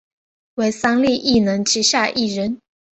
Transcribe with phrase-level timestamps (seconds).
[0.55, 2.59] 为三立艺能旗下艺人。